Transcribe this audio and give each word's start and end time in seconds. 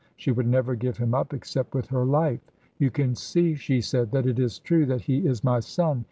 She 0.17 0.31
would 0.31 0.47
never 0.47 0.73
give 0.73 0.97
him 0.97 1.13
up 1.13 1.31
except 1.31 1.75
with 1.75 1.85
her 1.89 2.05
life. 2.05 2.39
'You 2.79 2.89
can 2.89 3.13
see,' 3.13 3.53
she 3.53 3.81
said, 3.81 4.09
'that 4.09 4.25
it 4.25 4.39
is 4.39 4.57
true 4.57 4.87
that 4.87 5.01
he 5.01 5.27
is 5.27 5.43
my 5.43 5.59
son. 5.59 5.99